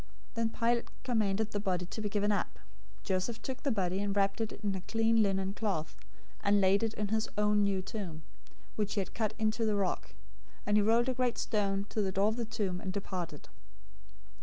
Then 0.33 0.49
Pilate 0.49 0.89
commanded 1.03 1.51
the 1.51 1.59
body 1.59 1.85
to 1.85 2.01
be 2.01 2.09
given 2.09 2.31
up. 2.31 2.57
027:059 3.03 3.03
Joseph 3.03 3.41
took 3.43 3.61
the 3.61 3.69
body, 3.71 4.01
and 4.01 4.15
wrapped 4.15 4.41
it 4.41 4.51
in 4.51 4.73
a 4.73 4.81
clean 4.81 5.21
linen 5.21 5.53
cloth, 5.53 5.95
027:060 6.39 6.39
and 6.45 6.61
laid 6.61 6.81
it 6.81 6.93
in 6.95 7.07
his 7.09 7.29
own 7.37 7.61
new 7.63 7.83
tomb, 7.83 8.23
which 8.75 8.95
he 8.95 8.99
had 9.01 9.09
hewn 9.09 9.25
out 9.27 9.33
in 9.37 9.51
the 9.51 9.75
rock, 9.75 10.15
and 10.65 10.75
he 10.75 10.81
rolled 10.81 11.07
a 11.09 11.13
great 11.13 11.37
stone 11.37 11.85
to 11.89 12.01
the 12.01 12.11
door 12.11 12.29
of 12.29 12.37
the 12.37 12.45
tomb, 12.45 12.81
and 12.81 12.91
departed. 12.93 13.47